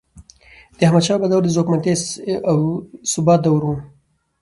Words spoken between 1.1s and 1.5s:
بابا دور د